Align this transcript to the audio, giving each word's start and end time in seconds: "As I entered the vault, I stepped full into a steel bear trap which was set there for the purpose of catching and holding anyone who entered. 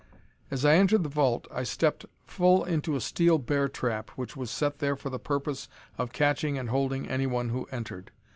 "As 0.49 0.65
I 0.65 0.77
entered 0.77 1.03
the 1.03 1.09
vault, 1.09 1.45
I 1.51 1.61
stepped 1.61 2.07
full 2.25 2.63
into 2.63 2.95
a 2.95 2.99
steel 2.99 3.37
bear 3.37 3.67
trap 3.69 4.09
which 4.15 4.35
was 4.35 4.49
set 4.49 4.79
there 4.79 4.95
for 4.95 5.11
the 5.11 5.19
purpose 5.19 5.69
of 5.95 6.11
catching 6.11 6.57
and 6.57 6.69
holding 6.69 7.07
anyone 7.07 7.49
who 7.49 7.65
entered. 7.69 8.09